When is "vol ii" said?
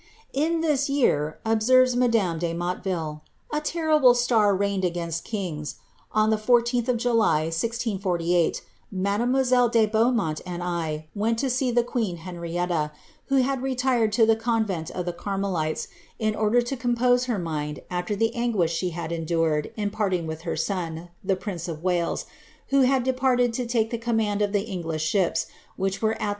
26.19-26.29